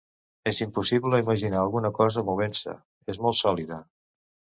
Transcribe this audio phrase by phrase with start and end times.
[0.51, 2.77] És impossible imaginar alguna cosa movent-se,
[3.15, 3.83] és molt sòlida.